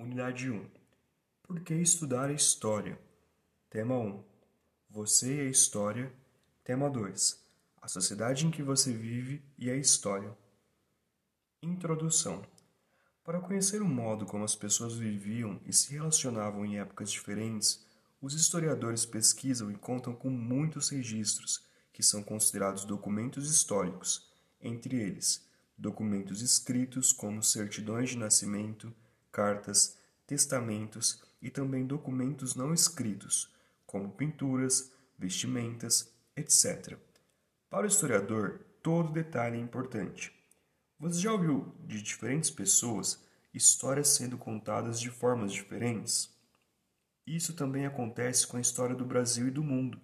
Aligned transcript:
Unidade 0.00 0.48
1. 0.48 0.64
Por 1.42 1.58
que 1.58 1.74
estudar 1.74 2.30
a 2.30 2.32
história? 2.32 2.96
Tema 3.68 3.98
1. 3.98 4.22
Você 4.88 5.34
e 5.34 5.40
a 5.40 5.50
história. 5.50 6.12
Tema 6.62 6.88
2. 6.88 7.44
A 7.82 7.88
sociedade 7.88 8.46
em 8.46 8.50
que 8.52 8.62
você 8.62 8.92
vive 8.92 9.42
e 9.58 9.68
a 9.68 9.74
história. 9.74 10.38
Introdução. 11.60 12.46
Para 13.24 13.40
conhecer 13.40 13.82
o 13.82 13.88
modo 13.88 14.24
como 14.24 14.44
as 14.44 14.54
pessoas 14.54 14.94
viviam 14.94 15.60
e 15.66 15.72
se 15.72 15.92
relacionavam 15.92 16.64
em 16.64 16.78
épocas 16.78 17.10
diferentes, 17.10 17.84
os 18.22 18.34
historiadores 18.34 19.04
pesquisam 19.04 19.68
e 19.68 19.74
contam 19.74 20.14
com 20.14 20.30
muitos 20.30 20.90
registros, 20.90 21.66
que 21.92 22.04
são 22.04 22.22
considerados 22.22 22.84
documentos 22.84 23.50
históricos, 23.50 24.30
entre 24.60 24.94
eles, 24.94 25.44
documentos 25.76 26.40
escritos 26.40 27.12
como 27.12 27.42
certidões 27.42 28.10
de 28.10 28.16
nascimento, 28.16 28.94
cartas, 29.38 29.96
testamentos 30.26 31.22
e 31.40 31.48
também 31.48 31.86
documentos 31.86 32.56
não 32.56 32.74
escritos, 32.74 33.48
como 33.86 34.10
pinturas, 34.10 34.90
vestimentas, 35.16 36.12
etc. 36.36 36.98
Para 37.70 37.84
o 37.84 37.86
historiador, 37.86 38.58
todo 38.82 39.12
detalhe 39.12 39.56
é 39.56 39.60
importante. 39.60 40.32
Você 40.98 41.20
já 41.20 41.30
ouviu 41.30 41.72
de 41.86 42.02
diferentes 42.02 42.50
pessoas 42.50 43.22
histórias 43.54 44.08
sendo 44.08 44.36
contadas 44.36 44.98
de 44.98 45.08
formas 45.08 45.52
diferentes? 45.52 46.36
Isso 47.24 47.52
também 47.52 47.86
acontece 47.86 48.44
com 48.44 48.56
a 48.56 48.60
história 48.60 48.96
do 48.96 49.04
Brasil 49.04 49.46
e 49.46 49.52
do 49.52 49.62
mundo. 49.62 50.00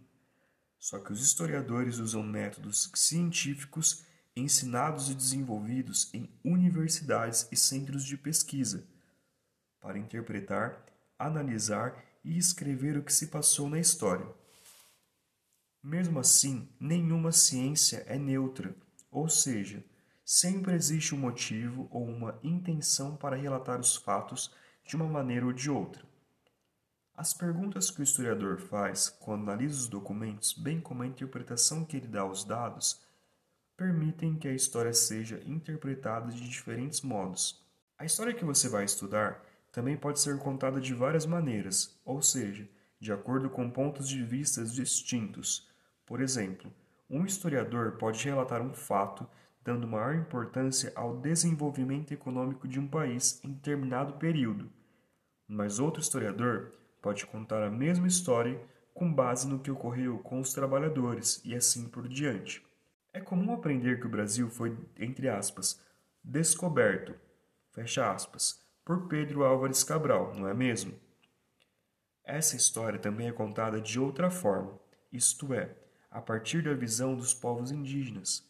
Só 0.78 1.00
que 1.00 1.12
os 1.12 1.20
historiadores 1.20 1.98
usam 1.98 2.22
métodos 2.22 2.88
científicos 2.94 4.04
ensinados 4.36 5.10
e 5.10 5.14
desenvolvidos 5.14 6.08
em 6.14 6.30
universidades 6.44 7.48
e 7.50 7.56
centros 7.56 8.04
de 8.04 8.16
pesquisa 8.16 8.93
para 9.84 9.98
interpretar, 9.98 10.82
analisar 11.18 12.02
e 12.24 12.38
escrever 12.38 12.96
o 12.96 13.02
que 13.02 13.12
se 13.12 13.26
passou 13.26 13.68
na 13.68 13.78
história. 13.78 14.26
Mesmo 15.82 16.18
assim, 16.18 16.66
nenhuma 16.80 17.30
ciência 17.32 18.02
é 18.06 18.18
neutra, 18.18 18.74
ou 19.10 19.28
seja, 19.28 19.84
sempre 20.24 20.72
existe 20.72 21.14
um 21.14 21.18
motivo 21.18 21.86
ou 21.90 22.02
uma 22.02 22.40
intenção 22.42 23.14
para 23.14 23.36
relatar 23.36 23.78
os 23.78 23.94
fatos 23.94 24.50
de 24.86 24.96
uma 24.96 25.06
maneira 25.06 25.44
ou 25.44 25.52
de 25.52 25.70
outra. 25.70 26.02
As 27.14 27.34
perguntas 27.34 27.90
que 27.90 28.00
o 28.00 28.02
historiador 28.02 28.58
faz 28.58 29.10
quando 29.10 29.42
analisa 29.42 29.80
os 29.80 29.86
documentos, 29.86 30.54
bem 30.54 30.80
como 30.80 31.02
a 31.02 31.06
interpretação 31.06 31.84
que 31.84 31.98
ele 31.98 32.08
dá 32.08 32.22
aos 32.22 32.42
dados, 32.42 33.02
permitem 33.76 34.34
que 34.36 34.48
a 34.48 34.54
história 34.54 34.94
seja 34.94 35.42
interpretada 35.44 36.32
de 36.32 36.48
diferentes 36.48 37.02
modos. 37.02 37.62
A 37.98 38.06
história 38.06 38.32
que 38.32 38.46
você 38.46 38.66
vai 38.66 38.84
estudar 38.84 39.44
também 39.74 39.96
pode 39.96 40.20
ser 40.20 40.38
contada 40.38 40.80
de 40.80 40.94
várias 40.94 41.26
maneiras, 41.26 42.00
ou 42.04 42.22
seja, 42.22 42.68
de 43.00 43.12
acordo 43.12 43.50
com 43.50 43.68
pontos 43.68 44.08
de 44.08 44.22
vista 44.22 44.64
distintos. 44.64 45.68
Por 46.06 46.20
exemplo, 46.20 46.72
um 47.10 47.26
historiador 47.26 47.96
pode 47.98 48.24
relatar 48.24 48.62
um 48.62 48.72
fato 48.72 49.28
dando 49.64 49.88
maior 49.88 50.14
importância 50.14 50.92
ao 50.94 51.16
desenvolvimento 51.16 52.14
econômico 52.14 52.68
de 52.68 52.78
um 52.78 52.86
país 52.86 53.42
em 53.42 53.50
determinado 53.50 54.12
período, 54.14 54.70
mas 55.48 55.80
outro 55.80 56.00
historiador 56.00 56.70
pode 57.02 57.26
contar 57.26 57.64
a 57.64 57.70
mesma 57.70 58.06
história 58.06 58.62
com 58.94 59.12
base 59.12 59.48
no 59.48 59.58
que 59.58 59.72
ocorreu 59.72 60.20
com 60.20 60.38
os 60.38 60.52
trabalhadores 60.52 61.42
e 61.44 61.52
assim 61.52 61.88
por 61.88 62.06
diante. 62.06 62.64
É 63.12 63.20
comum 63.20 63.52
aprender 63.52 63.98
que 63.98 64.06
o 64.06 64.10
Brasil 64.10 64.48
foi, 64.48 64.78
entre 64.96 65.28
aspas, 65.28 65.84
descoberto, 66.22 67.12
fecha 67.72 68.08
aspas, 68.08 68.63
por 68.84 69.08
Pedro 69.08 69.44
Álvares 69.44 69.82
Cabral, 69.82 70.34
não 70.34 70.46
é 70.46 70.52
mesmo? 70.52 70.92
Essa 72.22 72.56
história 72.56 72.98
também 72.98 73.28
é 73.28 73.32
contada 73.32 73.80
de 73.80 73.98
outra 73.98 74.30
forma, 74.30 74.78
isto 75.10 75.54
é, 75.54 75.74
a 76.10 76.20
partir 76.20 76.62
da 76.62 76.74
visão 76.74 77.16
dos 77.16 77.32
povos 77.32 77.70
indígenas. 77.70 78.46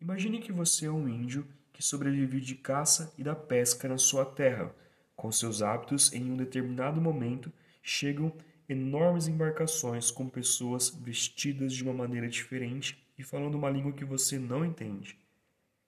Imagine 0.00 0.40
que 0.40 0.52
você 0.52 0.86
é 0.86 0.90
um 0.90 1.08
índio 1.08 1.46
que 1.72 1.82
sobrevive 1.82 2.40
de 2.40 2.54
caça 2.54 3.12
e 3.18 3.22
da 3.22 3.34
pesca 3.34 3.88
na 3.88 3.98
sua 3.98 4.24
terra. 4.24 4.74
Com 5.14 5.30
seus 5.30 5.60
hábitos, 5.60 6.12
em 6.12 6.30
um 6.30 6.36
determinado 6.36 7.00
momento, 7.00 7.52
chegam 7.82 8.32
enormes 8.68 9.28
embarcações 9.28 10.10
com 10.10 10.28
pessoas 10.28 10.88
vestidas 10.88 11.72
de 11.72 11.82
uma 11.82 11.92
maneira 11.92 12.28
diferente 12.28 13.02
e 13.18 13.22
falando 13.22 13.56
uma 13.56 13.70
língua 13.70 13.92
que 13.92 14.04
você 14.04 14.38
não 14.38 14.64
entende. 14.64 15.18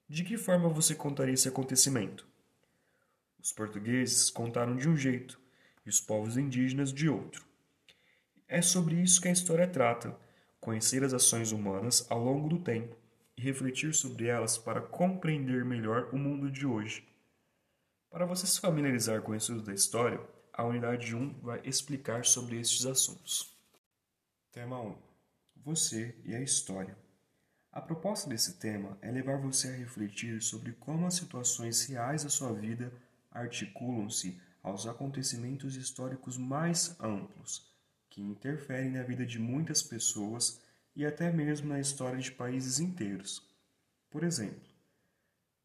De 0.08 0.24
que 0.24 0.36
forma 0.36 0.68
você 0.68 0.94
contaria 0.94 1.34
esse 1.34 1.48
acontecimento? 1.48 2.26
Os 3.46 3.52
portugueses 3.52 4.28
contaram 4.28 4.74
de 4.74 4.88
um 4.88 4.96
jeito 4.96 5.40
e 5.84 5.88
os 5.88 6.00
povos 6.00 6.36
indígenas 6.36 6.92
de 6.92 7.08
outro. 7.08 7.46
É 8.48 8.60
sobre 8.60 8.96
isso 8.96 9.20
que 9.20 9.28
a 9.28 9.30
história 9.30 9.68
trata: 9.68 10.18
conhecer 10.60 11.04
as 11.04 11.12
ações 11.12 11.52
humanas 11.52 12.04
ao 12.10 12.24
longo 12.24 12.48
do 12.48 12.58
tempo 12.58 12.96
e 13.36 13.42
refletir 13.42 13.94
sobre 13.94 14.26
elas 14.26 14.58
para 14.58 14.80
compreender 14.80 15.64
melhor 15.64 16.12
o 16.12 16.18
mundo 16.18 16.50
de 16.50 16.66
hoje. 16.66 17.06
Para 18.10 18.26
você 18.26 18.48
se 18.48 18.58
familiarizar 18.58 19.22
com 19.22 19.30
o 19.30 19.36
estudo 19.36 19.62
da 19.62 19.72
história, 19.72 20.20
a 20.52 20.64
unidade 20.64 21.14
1 21.14 21.38
vai 21.40 21.60
explicar 21.64 22.24
sobre 22.24 22.58
estes 22.58 22.84
assuntos. 22.84 23.56
Tema 24.50 24.82
1: 24.82 24.98
Você 25.62 26.16
e 26.24 26.34
a 26.34 26.42
história. 26.42 26.98
A 27.70 27.80
proposta 27.80 28.28
desse 28.28 28.54
tema 28.54 28.98
é 29.00 29.08
levar 29.08 29.38
você 29.38 29.68
a 29.68 29.76
refletir 29.76 30.42
sobre 30.42 30.72
como 30.72 31.06
as 31.06 31.14
situações 31.14 31.86
reais 31.86 32.24
da 32.24 32.28
sua 32.28 32.52
vida 32.52 32.92
articulam-se 33.36 34.40
aos 34.62 34.86
acontecimentos 34.86 35.76
históricos 35.76 36.36
mais 36.36 36.96
amplos, 37.00 37.70
que 38.10 38.20
interferem 38.20 38.90
na 38.90 39.02
vida 39.02 39.24
de 39.24 39.38
muitas 39.38 39.82
pessoas 39.82 40.60
e 40.94 41.04
até 41.04 41.30
mesmo 41.30 41.68
na 41.68 41.78
história 41.78 42.18
de 42.18 42.32
países 42.32 42.80
inteiros. 42.80 43.46
Por 44.10 44.24
exemplo, 44.24 44.68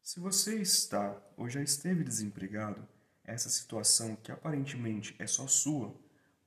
se 0.02 0.20
você 0.20 0.60
está 0.60 1.20
ou 1.36 1.48
já 1.48 1.62
esteve 1.62 2.04
desempregado, 2.04 2.86
essa 3.24 3.48
situação, 3.48 4.16
que 4.16 4.32
aparentemente 4.32 5.14
é 5.18 5.26
só 5.26 5.46
sua, 5.46 5.94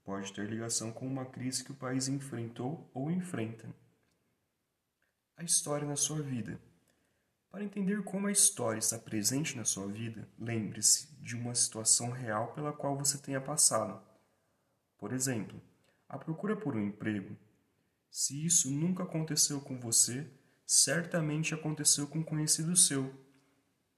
pode 0.03 0.31
ter 0.33 0.47
ligação 0.47 0.91
com 0.91 1.07
uma 1.07 1.25
crise 1.25 1.63
que 1.63 1.71
o 1.71 1.75
país 1.75 2.07
enfrentou 2.07 2.89
ou 2.93 3.09
enfrenta. 3.09 3.67
A 5.37 5.43
história 5.43 5.87
na 5.87 5.95
sua 5.95 6.21
vida. 6.21 6.59
Para 7.55 7.63
entender 7.63 8.03
como 8.03 8.27
a 8.27 8.33
história 8.33 8.79
está 8.79 8.99
presente 8.99 9.55
na 9.55 9.63
sua 9.63 9.87
vida, 9.87 10.27
lembre-se 10.37 11.07
de 11.21 11.37
uma 11.37 11.55
situação 11.55 12.11
real 12.11 12.51
pela 12.51 12.73
qual 12.73 12.97
você 12.97 13.17
tenha 13.17 13.39
passado. 13.39 14.05
Por 14.97 15.13
exemplo, 15.13 15.61
a 16.09 16.17
procura 16.17 16.57
por 16.57 16.75
um 16.75 16.85
emprego. 16.85 17.33
Se 18.11 18.45
isso 18.45 18.69
nunca 18.69 19.03
aconteceu 19.03 19.61
com 19.61 19.79
você, 19.79 20.29
certamente 20.65 21.53
aconteceu 21.53 22.07
com 22.07 22.19
um 22.19 22.23
conhecido 22.23 22.75
seu. 22.75 23.09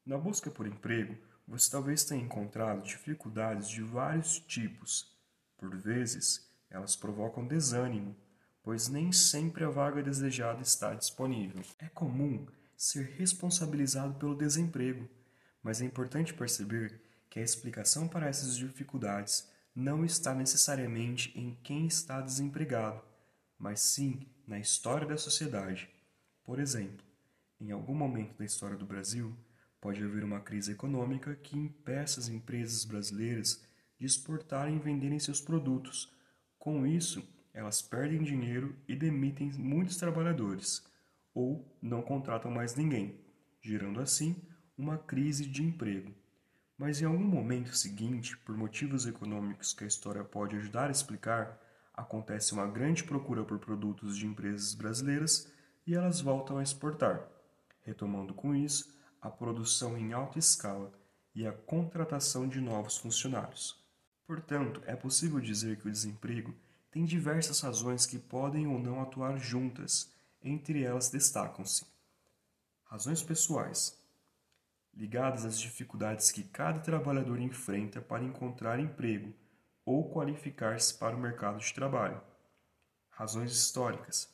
Na 0.05 0.19
busca 0.19 0.51
por 0.51 0.67
emprego, 0.67 1.17
você 1.47 1.71
talvez 1.71 2.03
tenha 2.03 2.23
encontrado 2.23 2.83
dificuldades 2.83 3.69
de 3.69 3.81
vários 3.81 4.37
tipos. 4.37 5.17
Por 5.57 5.75
vezes, 5.75 6.47
elas 6.69 6.95
provocam 6.95 7.47
desânimo, 7.47 8.15
pois 8.61 8.87
nem 8.87 9.11
sempre 9.11 9.63
a 9.63 9.69
vaga 9.71 10.03
desejada 10.03 10.61
está 10.61 10.93
disponível. 10.93 11.63
É 11.79 11.89
comum 11.89 12.45
ser 12.77 13.15
responsabilizado 13.17 14.13
pelo 14.19 14.37
desemprego, 14.37 15.09
mas 15.63 15.81
é 15.81 15.85
importante 15.85 16.31
perceber 16.31 17.01
que 17.27 17.39
a 17.39 17.43
explicação 17.43 18.07
para 18.07 18.27
essas 18.27 18.55
dificuldades 18.55 19.49
não 19.75 20.05
está 20.05 20.33
necessariamente 20.35 21.31
em 21.37 21.57
quem 21.63 21.87
está 21.87 22.21
desempregado, 22.21 23.01
mas 23.57 23.79
sim 23.79 24.27
na 24.45 24.59
história 24.59 25.07
da 25.07 25.17
sociedade. 25.17 25.89
Por 26.43 26.59
exemplo, 26.59 27.03
em 27.59 27.71
algum 27.71 27.95
momento 27.95 28.37
da 28.37 28.45
história 28.45 28.77
do 28.77 28.85
Brasil, 28.85 29.35
pode 29.81 30.03
haver 30.03 30.23
uma 30.23 30.39
crise 30.39 30.71
econômica 30.71 31.35
que 31.35 31.57
impeça 31.57 32.19
as 32.19 32.27
empresas 32.29 32.85
brasileiras 32.85 33.63
de 33.99 34.05
exportarem 34.05 34.75
e 34.75 34.79
venderem 34.79 35.19
seus 35.19 35.41
produtos. 35.41 36.13
Com 36.59 36.85
isso, 36.85 37.27
elas 37.53 37.81
perdem 37.81 38.23
dinheiro 38.23 38.75
e 38.87 38.95
demitem 38.95 39.51
muitos 39.53 39.97
trabalhadores 39.97 40.86
ou 41.37 41.71
não 41.79 42.01
contratam 42.01 42.49
mais 42.49 42.73
ninguém, 42.73 43.23
gerando 43.61 43.99
assim 43.99 44.41
uma 44.75 44.97
crise 44.97 45.45
de 45.45 45.61
emprego. 45.61 46.11
Mas 46.75 46.99
em 46.99 47.05
algum 47.05 47.23
momento 47.23 47.77
seguinte, 47.77 48.35
por 48.37 48.57
motivos 48.57 49.05
econômicos 49.05 49.71
que 49.71 49.83
a 49.83 49.87
história 49.87 50.23
pode 50.23 50.55
ajudar 50.55 50.87
a 50.87 50.91
explicar, 50.91 51.61
acontece 51.93 52.53
uma 52.53 52.65
grande 52.65 53.03
procura 53.03 53.43
por 53.43 53.59
produtos 53.59 54.17
de 54.17 54.25
empresas 54.25 54.73
brasileiras 54.73 55.47
e 55.85 55.93
elas 55.93 56.21
voltam 56.21 56.57
a 56.57 56.63
exportar, 56.63 57.29
retomando 57.83 58.33
com 58.33 58.55
isso 58.55 58.91
a 59.21 59.29
produção 59.29 59.95
em 59.95 60.13
alta 60.13 60.39
escala 60.39 60.91
e 61.35 61.45
a 61.45 61.53
contratação 61.53 62.47
de 62.47 62.59
novos 62.59 62.97
funcionários. 62.97 63.79
Portanto, 64.25 64.81
é 64.87 64.95
possível 64.95 65.39
dizer 65.39 65.77
que 65.77 65.87
o 65.87 65.91
desemprego 65.91 66.55
tem 66.89 67.05
diversas 67.05 67.61
razões 67.61 68.07
que 68.07 68.17
podem 68.17 68.65
ou 68.65 68.79
não 68.79 68.99
atuar 68.99 69.37
juntas 69.37 70.16
entre 70.47 70.83
elas 70.83 71.09
destacam-se 71.09 71.85
razões 72.89 73.21
pessoais. 73.21 73.97
ligadas 74.93 75.45
às 75.45 75.59
dificuldades 75.59 76.31
que 76.31 76.41
cada 76.41 76.79
trabalhador 76.79 77.39
enfrenta 77.39 78.01
para 78.01 78.23
encontrar 78.23 78.79
emprego 78.79 79.31
ou 79.85 80.09
qualificar-se 80.09 80.95
para 80.95 81.15
o 81.15 81.19
mercado 81.19 81.59
de 81.59 81.71
trabalho. 81.71 82.19
Razões 83.11 83.51
históricas, 83.51 84.27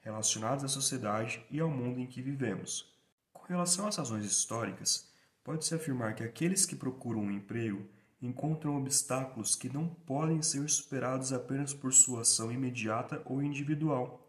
relacionadas 0.00 0.64
à 0.64 0.68
sociedade 0.68 1.44
e 1.50 1.60
ao 1.60 1.68
mundo 1.68 2.00
em 2.00 2.06
que 2.06 2.22
vivemos. 2.22 2.90
Com 3.30 3.44
relação 3.44 3.86
às 3.86 3.96
razões 3.96 4.24
históricas, 4.24 5.12
pode-se 5.44 5.74
afirmar 5.74 6.14
que 6.14 6.24
aqueles 6.24 6.64
que 6.64 6.74
procuram 6.74 7.20
um 7.20 7.30
emprego 7.30 7.86
encontram 8.22 8.78
obstáculos 8.78 9.54
que 9.54 9.68
não 9.68 9.86
podem 9.86 10.40
ser 10.40 10.68
superados 10.70 11.32
apenas 11.32 11.74
por 11.74 11.92
sua 11.92 12.22
ação 12.22 12.50
imediata 12.50 13.20
ou 13.26 13.42
individual. 13.42 14.25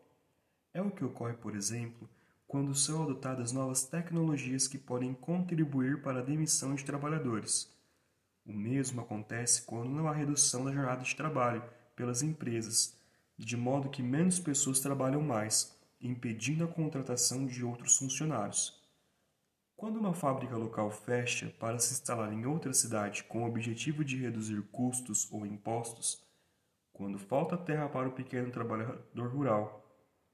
É 0.77 0.81
o 0.81 0.91
que 0.91 1.03
ocorre, 1.03 1.33
por 1.33 1.55
exemplo, 1.55 2.07
quando 2.47 2.75
são 2.75 3.01
adotadas 3.01 3.51
novas 3.51 3.85
tecnologias 3.85 4.67
que 4.67 4.77
podem 4.77 5.11
contribuir 5.11 6.03
para 6.03 6.19
a 6.19 6.23
demissão 6.23 6.75
de 6.75 6.85
trabalhadores. 6.85 7.75
O 8.45 8.53
mesmo 8.53 9.01
acontece 9.01 9.63
quando 9.63 9.89
não 9.89 10.07
há 10.07 10.13
redução 10.13 10.63
da 10.63 10.71
jornada 10.71 11.03
de 11.03 11.15
trabalho 11.15 11.63
pelas 11.95 12.21
empresas, 12.21 12.95
de 13.35 13.57
modo 13.57 13.89
que 13.89 14.03
menos 14.03 14.39
pessoas 14.39 14.79
trabalham 14.79 15.19
mais, 15.19 15.75
impedindo 15.99 16.63
a 16.63 16.67
contratação 16.67 17.47
de 17.47 17.65
outros 17.65 17.97
funcionários. 17.97 18.79
Quando 19.75 19.97
uma 19.97 20.13
fábrica 20.13 20.55
local 20.55 20.91
fecha 20.91 21.51
para 21.59 21.79
se 21.79 21.91
instalar 21.91 22.31
em 22.31 22.45
outra 22.45 22.71
cidade 22.71 23.23
com 23.23 23.41
o 23.41 23.47
objetivo 23.47 24.05
de 24.05 24.15
reduzir 24.15 24.61
custos 24.71 25.27
ou 25.31 25.43
impostos, 25.43 26.23
quando 26.93 27.17
falta 27.17 27.57
terra 27.57 27.89
para 27.89 28.07
o 28.07 28.11
pequeno 28.11 28.51
trabalhador 28.51 29.27
rural, 29.31 29.86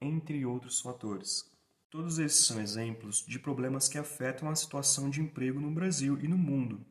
entre 0.03 0.45
outros 0.45 0.81
fatores. 0.81 1.49
Todos 1.89 2.19
esses 2.19 2.45
são 2.45 2.59
exemplos 2.59 3.25
de 3.25 3.39
problemas 3.39 3.87
que 3.87 3.97
afetam 3.97 4.49
a 4.49 4.55
situação 4.55 5.09
de 5.09 5.21
emprego 5.21 5.59
no 5.59 5.71
Brasil 5.71 6.19
e 6.19 6.27
no 6.27 6.37
mundo, 6.37 6.85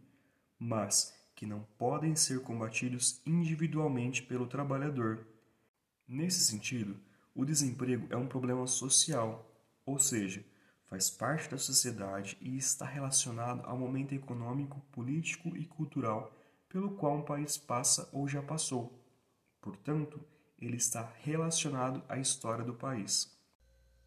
mas 0.58 1.12
que 1.34 1.44
não 1.44 1.66
podem 1.76 2.14
ser 2.14 2.40
combatidos 2.40 3.20
individualmente 3.26 4.22
pelo 4.22 4.46
trabalhador. 4.46 5.26
Nesse 6.06 6.40
sentido, 6.40 7.00
o 7.34 7.44
desemprego 7.44 8.06
é 8.10 8.16
um 8.16 8.28
problema 8.28 8.66
social, 8.66 9.50
ou 9.84 9.98
seja, 9.98 10.44
faz 10.86 11.10
parte 11.10 11.50
da 11.50 11.58
sociedade 11.58 12.38
e 12.40 12.56
está 12.56 12.86
relacionado 12.86 13.66
ao 13.66 13.76
momento 13.76 14.14
econômico, 14.14 14.80
político 14.92 15.56
e 15.56 15.66
cultural 15.66 16.32
pelo 16.68 16.92
qual 16.92 17.16
um 17.16 17.22
país 17.22 17.58
passa 17.58 18.08
ou 18.12 18.28
já 18.28 18.42
passou. 18.42 18.98
Portanto, 19.60 20.24
ele 20.62 20.76
está 20.76 21.12
relacionado 21.22 22.02
à 22.08 22.18
história 22.18 22.64
do 22.64 22.72
país. 22.72 23.36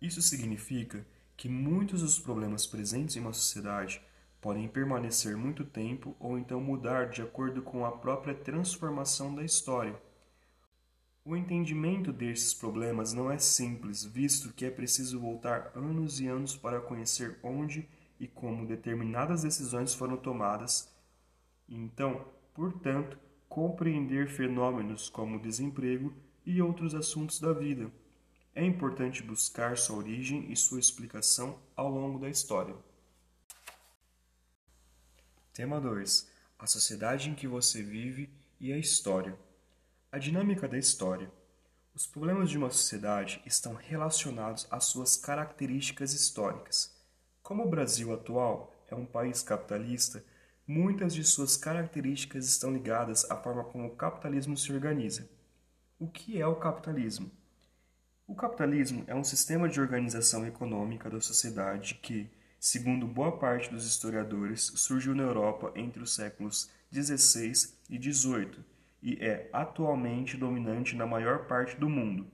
Isso 0.01 0.21
significa 0.21 1.05
que 1.35 1.49
muitos 1.49 2.01
dos 2.01 2.17
problemas 2.17 2.65
presentes 2.65 3.15
em 3.15 3.19
uma 3.19 3.33
sociedade 3.33 4.01
podem 4.39 4.67
permanecer 4.67 5.35
muito 5.35 5.65
tempo 5.65 6.15
ou 6.19 6.37
então 6.37 6.61
mudar 6.61 7.09
de 7.09 7.21
acordo 7.21 7.61
com 7.61 7.85
a 7.85 7.91
própria 7.91 8.33
transformação 8.33 9.35
da 9.35 9.43
história. 9.43 9.99
O 11.25 11.35
entendimento 11.35 12.13
desses 12.13 12.53
problemas 12.53 13.11
não 13.11 13.31
é 13.31 13.39
simples, 13.39 14.05
visto 14.05 14.53
que 14.53 14.63
é 14.63 14.69
preciso 14.69 15.19
voltar 15.19 15.71
anos 15.75 16.19
e 16.19 16.27
anos 16.27 16.55
para 16.55 16.79
conhecer 16.79 17.39
onde 17.41 17.89
e 18.19 18.27
como 18.27 18.67
determinadas 18.67 19.41
decisões 19.41 19.93
foram 19.93 20.15
tomadas. 20.15 20.93
Então, 21.67 22.25
portanto, 22.53 23.17
compreender 23.49 24.27
fenômenos 24.27 25.09
como 25.09 25.37
o 25.37 25.41
desemprego 25.41 26.13
e 26.45 26.61
outros 26.61 26.93
assuntos 26.93 27.39
da 27.39 27.51
vida. 27.51 27.91
É 28.53 28.63
importante 28.63 29.23
buscar 29.23 29.77
sua 29.77 29.97
origem 29.97 30.51
e 30.51 30.55
sua 30.55 30.79
explicação 30.79 31.59
ao 31.75 31.89
longo 31.89 32.19
da 32.19 32.29
história. 32.29 32.75
Tema 35.53 35.81
2: 35.81 36.31
A 36.59 36.67
sociedade 36.67 37.29
em 37.29 37.35
que 37.35 37.47
você 37.47 37.81
vive 37.81 38.29
e 38.59 38.71
a 38.71 38.77
história. 38.77 39.37
A 40.11 40.17
dinâmica 40.17 40.67
da 40.67 40.77
história. 40.77 41.29
Os 41.93 42.05
problemas 42.05 42.49
de 42.49 42.57
uma 42.57 42.69
sociedade 42.69 43.41
estão 43.45 43.73
relacionados 43.73 44.67
às 44.69 44.85
suas 44.85 45.17
características 45.17 46.13
históricas. 46.13 46.93
Como 47.41 47.63
o 47.63 47.69
Brasil 47.69 48.13
atual 48.13 48.73
é 48.89 48.95
um 48.95 49.05
país 49.05 49.41
capitalista, 49.41 50.23
muitas 50.67 51.13
de 51.13 51.23
suas 51.23 51.55
características 51.55 52.45
estão 52.45 52.73
ligadas 52.73 53.29
à 53.29 53.35
forma 53.35 53.63
como 53.63 53.87
o 53.87 53.95
capitalismo 53.95 54.57
se 54.57 54.73
organiza. 54.73 55.29
O 55.97 56.09
que 56.09 56.41
é 56.41 56.45
o 56.45 56.57
capitalismo? 56.57 57.31
O 58.27 58.35
capitalismo 58.35 59.05
é 59.07 59.15
um 59.15 59.23
sistema 59.23 59.69
de 59.69 59.79
organização 59.79 60.45
econômica 60.45 61.09
da 61.09 61.21
sociedade 61.21 61.95
que, 61.95 62.29
segundo 62.59 63.07
boa 63.07 63.37
parte 63.37 63.69
dos 63.71 63.87
historiadores, 63.87 64.73
surgiu 64.75 65.15
na 65.15 65.23
Europa 65.23 65.71
entre 65.73 66.03
os 66.03 66.13
séculos 66.13 66.69
XVI 66.93 67.73
e 67.89 67.97
XVIII 67.97 68.57
e 69.01 69.17
é 69.21 69.49
atualmente 69.53 70.35
dominante 70.35 70.97
na 70.97 71.05
maior 71.05 71.47
parte 71.47 71.77
do 71.77 71.89
mundo. 71.89 72.27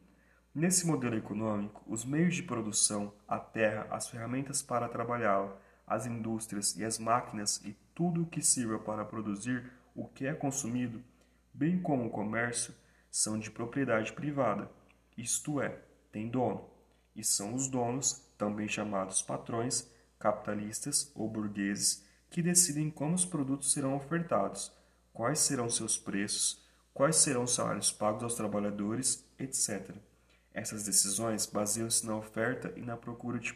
Nesse 0.55 0.87
modelo 0.87 1.15
econômico, 1.15 1.83
os 1.85 2.03
meios 2.03 2.33
de 2.33 2.41
produção, 2.41 3.13
a 3.27 3.37
terra, 3.37 3.85
as 3.91 4.09
ferramentas 4.09 4.63
para 4.63 4.89
trabalhá-la, 4.89 5.55
as 5.85 6.07
indústrias 6.07 6.75
e 6.77 6.83
as 6.83 6.97
máquinas 6.97 7.61
e 7.63 7.77
tudo 7.93 8.23
o 8.23 8.25
que 8.25 8.41
sirva 8.41 8.79
para 8.79 9.05
produzir 9.05 9.71
o 9.93 10.07
que 10.07 10.25
é 10.25 10.33
consumido, 10.33 10.99
bem 11.53 11.79
como 11.79 12.07
o 12.07 12.09
comércio, 12.09 12.73
são 13.11 13.37
de 13.37 13.51
propriedade 13.51 14.13
privada, 14.13 14.71
isto 15.17 15.61
é, 15.61 15.77
tem 16.11 16.29
dono, 16.29 16.69
e 17.13 17.23
são 17.23 17.53
os 17.53 17.67
donos, 17.67 18.25
também 18.37 18.67
chamados 18.67 19.21
patrões, 19.21 19.91
capitalistas 20.17 21.11
ou 21.13 21.29
burgueses, 21.29 22.05
que 22.29 22.41
decidem 22.41 22.89
como 22.89 23.13
os 23.13 23.25
produtos 23.25 23.73
serão 23.73 23.95
ofertados, 23.95 24.71
quais 25.11 25.39
serão 25.39 25.69
seus 25.69 25.97
preços, 25.97 26.65
quais 26.93 27.17
serão 27.17 27.43
os 27.43 27.53
salários 27.53 27.91
pagos 27.91 28.23
aos 28.23 28.35
trabalhadores, 28.35 29.25
etc. 29.37 29.93
Essas 30.53 30.85
decisões 30.85 31.45
baseiam-se 31.45 32.05
na 32.05 32.15
oferta 32.15 32.73
e 32.77 32.81
na 32.81 32.95
procura 32.95 33.37
de 33.37 33.53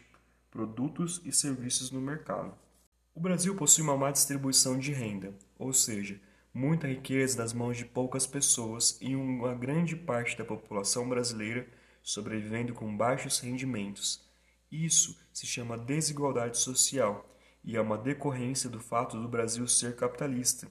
produtos 0.50 1.20
e 1.24 1.32
serviços 1.32 1.90
no 1.90 2.00
mercado. 2.00 2.54
O 3.14 3.20
Brasil 3.20 3.56
possui 3.56 3.82
uma 3.82 3.96
má 3.96 4.10
distribuição 4.10 4.78
de 4.78 4.92
renda, 4.92 5.34
ou 5.58 5.72
seja, 5.72 6.20
muita 6.56 6.88
riqueza 6.88 7.36
nas 7.36 7.52
mãos 7.52 7.76
de 7.76 7.84
poucas 7.84 8.26
pessoas 8.26 8.96
e 9.02 9.14
uma 9.14 9.54
grande 9.54 9.94
parte 9.94 10.38
da 10.38 10.44
população 10.44 11.06
brasileira 11.06 11.68
sobrevivendo 12.02 12.72
com 12.72 12.96
baixos 12.96 13.40
rendimentos. 13.40 14.24
Isso 14.72 15.20
se 15.34 15.46
chama 15.46 15.76
desigualdade 15.76 16.56
social 16.56 17.28
e 17.62 17.76
é 17.76 17.80
uma 17.80 17.98
decorrência 17.98 18.70
do 18.70 18.80
fato 18.80 19.20
do 19.20 19.28
Brasil 19.28 19.68
ser 19.68 19.96
capitalista. 19.96 20.66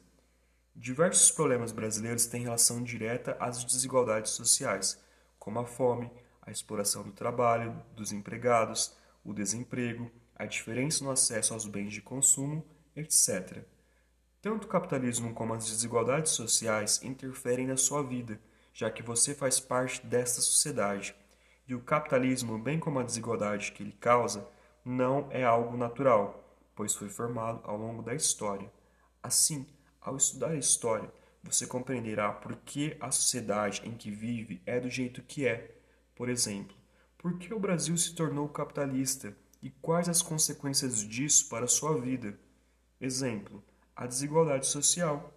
Diversos 0.75 1.29
problemas 1.29 1.71
brasileiros 1.71 2.25
têm 2.25 2.41
relação 2.41 2.81
direta 2.81 3.37
às 3.39 3.63
desigualdades 3.63 4.31
sociais, 4.31 4.99
como 5.37 5.59
a 5.59 5.67
fome, 5.67 6.09
a 6.41 6.49
exploração 6.49 7.03
do 7.03 7.11
trabalho, 7.11 7.79
dos 7.95 8.11
empregados, 8.11 8.97
o 9.23 9.35
desemprego, 9.35 10.11
a 10.35 10.47
diferença 10.47 11.03
no 11.03 11.11
acesso 11.11 11.53
aos 11.53 11.67
bens 11.67 11.93
de 11.93 12.01
consumo, 12.01 12.65
etc. 12.95 13.63
Tanto 14.45 14.65
o 14.65 14.67
capitalismo 14.67 15.33
como 15.33 15.55
as 15.55 15.65
desigualdades 15.65 16.33
sociais 16.33 17.01
interferem 17.01 17.65
na 17.65 17.77
sua 17.77 18.03
vida, 18.03 18.39
já 18.71 18.91
que 18.91 19.01
você 19.01 19.33
faz 19.33 19.59
parte 19.59 20.05
desta 20.05 20.39
sociedade. 20.39 21.15
E 21.67 21.73
o 21.73 21.81
capitalismo, 21.81 22.59
bem 22.59 22.79
como 22.79 22.99
a 22.99 23.03
desigualdade 23.03 23.71
que 23.71 23.81
ele 23.81 23.93
causa, 23.93 24.47
não 24.85 25.27
é 25.31 25.43
algo 25.43 25.75
natural, 25.75 26.47
pois 26.75 26.93
foi 26.93 27.09
formado 27.09 27.59
ao 27.63 27.75
longo 27.75 28.03
da 28.03 28.13
história. 28.13 28.71
Assim, 29.23 29.65
ao 29.99 30.15
estudar 30.15 30.51
a 30.51 30.57
história, 30.57 31.11
você 31.41 31.65
compreenderá 31.65 32.31
por 32.31 32.55
que 32.57 32.95
a 32.99 33.09
sociedade 33.09 33.81
em 33.83 33.97
que 33.97 34.11
vive 34.11 34.61
é 34.63 34.79
do 34.79 34.91
jeito 34.91 35.23
que 35.23 35.47
é. 35.47 35.75
Por 36.15 36.29
exemplo, 36.29 36.77
por 37.17 37.39
que 37.39 37.51
o 37.51 37.59
Brasil 37.59 37.97
se 37.97 38.13
tornou 38.13 38.47
capitalista 38.47 39.35
e 39.59 39.71
quais 39.71 40.07
as 40.07 40.21
consequências 40.21 40.99
disso 40.99 41.49
para 41.49 41.65
a 41.65 41.67
sua 41.67 41.99
vida. 41.99 42.37
Exemplo: 43.01 43.63
a 43.95 44.05
desigualdade 44.05 44.67
social. 44.67 45.33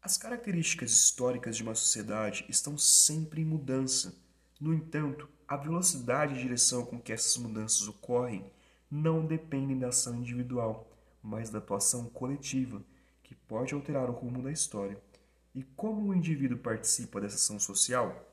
As 0.00 0.16
características 0.16 0.92
históricas 0.92 1.56
de 1.56 1.64
uma 1.64 1.74
sociedade 1.74 2.44
estão 2.48 2.78
sempre 2.78 3.40
em 3.40 3.44
mudança. 3.44 4.14
No 4.60 4.72
entanto, 4.72 5.28
a 5.48 5.56
velocidade 5.56 6.34
e 6.34 6.42
direção 6.42 6.86
com 6.86 7.00
que 7.00 7.12
essas 7.12 7.36
mudanças 7.36 7.88
ocorrem 7.88 8.48
não 8.88 9.26
dependem 9.26 9.76
da 9.78 9.88
ação 9.88 10.14
individual, 10.14 10.88
mas 11.20 11.50
da 11.50 11.58
atuação 11.58 12.08
coletiva, 12.08 12.80
que 13.22 13.34
pode 13.34 13.74
alterar 13.74 14.08
o 14.08 14.12
rumo 14.12 14.40
da 14.40 14.52
história. 14.52 14.96
E 15.52 15.64
como 15.64 16.08
o 16.08 16.14
indivíduo 16.14 16.58
participa 16.58 17.20
dessa 17.20 17.36
ação 17.36 17.58
social? 17.58 18.30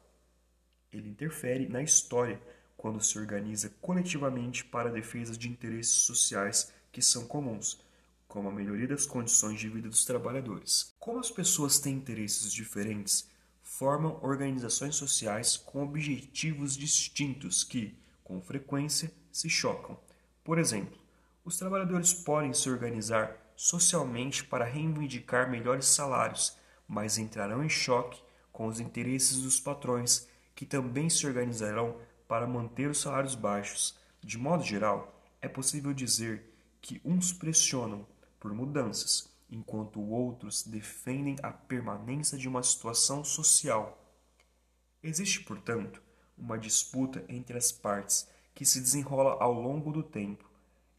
Ele 0.93 1.10
interfere 1.10 1.67
na 1.67 1.81
história 1.81 2.39
quando 2.77 3.01
se 3.01 3.17
organiza 3.17 3.70
coletivamente 3.81 4.63
para 4.63 4.89
a 4.89 4.93
defesa 4.93 5.36
de 5.36 5.50
interesses 5.50 5.93
sociais 5.93 6.72
que 6.91 7.01
são 7.01 7.25
comuns 7.25 7.79
como 8.32 8.48
a 8.48 8.52
melhoria 8.52 8.88
das 8.88 9.06
condições 9.06 9.60
de 9.60 9.68
vida 9.68 9.90
dos 9.90 10.06
trabalhadores. 10.06 10.96
Como 10.98 11.20
as 11.20 11.30
pessoas 11.30 11.80
têm 11.80 11.96
interesses 11.96 12.54
diferentes, 12.54 13.30
formam 13.62 14.20
organizações 14.24 14.96
sociais 14.96 15.58
com 15.58 15.84
objetivos 15.84 16.78
distintos 16.78 17.62
que, 17.62 17.94
com 18.24 18.42
frequência, 18.42 19.12
se 19.34 19.50
chocam. 19.50 20.00
Por 20.46 20.58
exemplo, 20.58 20.98
Os 21.44 21.58
trabalhadores 21.58 22.14
podem 22.14 22.54
se 22.54 22.70
organizar 22.70 23.36
socialmente 23.56 24.44
para 24.44 24.64
reivindicar 24.64 25.50
melhores 25.50 25.88
salários, 25.88 26.56
mas 26.88 27.18
entrarão 27.18 27.64
em 27.64 27.70
choque 27.70 28.22
com 28.52 28.68
os 28.68 28.80
interesses 28.80 29.42
dos 29.42 29.60
patrões, 29.60 30.28
que 30.54 30.66
também 30.66 31.10
se 31.10 31.26
organizarão 31.26 31.98
para 32.28 32.46
manter 32.46 32.90
os 32.90 33.02
salários 33.02 33.34
baixos. 33.34 33.98
De 34.22 34.38
modo 34.38 34.64
geral, 34.64 35.20
é 35.42 35.48
possível 35.48 35.94
dizer 35.94 36.54
que 36.80 37.02
uns 37.04 37.34
pressionam 37.34 38.06
por 38.41 38.53
mudanças, 38.53 39.29
enquanto 39.50 40.01
outros 40.01 40.63
defendem 40.63 41.36
a 41.43 41.51
permanência 41.51 42.38
de 42.38 42.50
uma 42.50 42.63
situação 42.63 43.24
social. 43.24 44.03
Existe, 45.03 45.41
portanto, 45.41 46.01
uma 46.36 46.57
disputa 46.57 47.24
entre 47.29 47.55
as 47.55 47.71
partes 47.71 48.27
que 48.55 48.65
se 48.65 48.81
desenrola 48.81 49.38
ao 49.39 49.53
longo 49.53 49.91
do 49.91 50.01
tempo. 50.01 50.50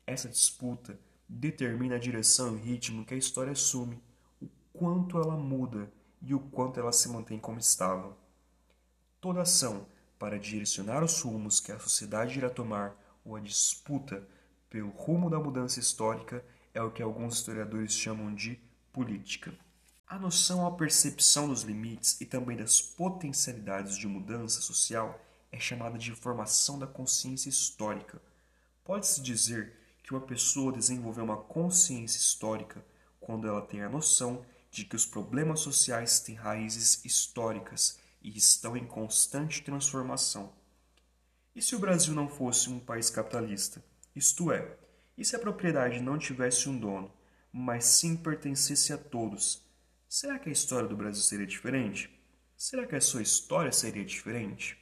Essa 0.06 0.28
disputa 0.28 0.98
determina 1.28 1.96
a 1.96 1.98
direção 1.98 2.56
e 2.56 2.60
ritmo 2.60 3.04
que 3.04 3.14
a 3.14 3.18
história 3.18 3.52
assume, 3.52 4.00
o 4.40 4.48
quanto 4.72 5.18
ela 5.18 5.36
muda 5.36 5.92
e 6.20 6.32
o 6.34 6.38
quanto 6.38 6.78
ela 6.78 6.92
se 6.92 7.08
mantém 7.08 7.40
como 7.40 7.58
estava. 7.58 8.16
Toda 9.20 9.42
ação 9.42 9.86
para 10.16 10.38
direcionar 10.38 11.02
os 11.02 11.20
rumos 11.20 11.58
que 11.58 11.72
a 11.72 11.78
sociedade 11.80 12.38
irá 12.38 12.48
tomar 12.48 12.96
ou 13.24 13.34
a 13.34 13.40
disputa 13.40 14.26
pelo 14.70 14.90
rumo 14.90 15.28
da 15.28 15.40
mudança 15.40 15.80
histórica 15.80 16.44
é 16.74 16.82
o 16.82 16.90
que 16.90 17.02
alguns 17.02 17.34
historiadores 17.34 17.92
chamam 17.92 18.34
de 18.34 18.58
política. 18.92 19.52
A 20.06 20.18
noção 20.18 20.66
à 20.66 20.70
percepção 20.70 21.48
dos 21.48 21.62
limites 21.62 22.20
e 22.20 22.26
também 22.26 22.56
das 22.56 22.80
potencialidades 22.80 23.96
de 23.96 24.06
mudança 24.06 24.60
social 24.60 25.18
é 25.50 25.58
chamada 25.58 25.98
de 25.98 26.12
formação 26.12 26.78
da 26.78 26.86
consciência 26.86 27.48
histórica. 27.48 28.20
Pode-se 28.84 29.22
dizer 29.22 29.74
que 30.02 30.12
uma 30.12 30.20
pessoa 30.20 30.72
desenvolveu 30.72 31.24
uma 31.24 31.36
consciência 31.36 32.18
histórica 32.18 32.84
quando 33.20 33.46
ela 33.46 33.62
tem 33.62 33.82
a 33.82 33.88
noção 33.88 34.44
de 34.70 34.84
que 34.84 34.96
os 34.96 35.06
problemas 35.06 35.60
sociais 35.60 36.20
têm 36.20 36.34
raízes 36.34 37.04
históricas 37.04 37.98
e 38.22 38.36
estão 38.36 38.76
em 38.76 38.86
constante 38.86 39.62
transformação. 39.62 40.52
E 41.54 41.60
se 41.60 41.76
o 41.76 41.78
Brasil 41.78 42.14
não 42.14 42.28
fosse 42.28 42.70
um 42.70 42.80
país 42.80 43.10
capitalista? 43.10 43.84
Isto 44.16 44.50
é, 44.50 44.76
e 45.16 45.24
se 45.24 45.36
a 45.36 45.38
propriedade 45.38 46.00
não 46.00 46.18
tivesse 46.18 46.68
um 46.68 46.78
dono, 46.78 47.12
mas 47.52 47.84
sim 47.84 48.16
pertencesse 48.16 48.92
a 48.92 48.98
todos? 48.98 49.62
Será 50.08 50.38
que 50.38 50.48
a 50.48 50.52
história 50.52 50.88
do 50.88 50.96
Brasil 50.96 51.22
seria 51.22 51.46
diferente? 51.46 52.10
Será 52.56 52.86
que 52.86 52.96
a 52.96 53.00
sua 53.00 53.22
história 53.22 53.72
seria 53.72 54.04
diferente? 54.04 54.81